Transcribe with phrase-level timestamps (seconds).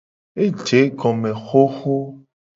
[0.43, 1.95] Eje egome hoho.